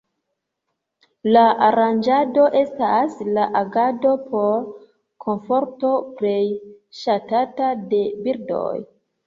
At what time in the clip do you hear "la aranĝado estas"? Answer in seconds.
1.35-3.19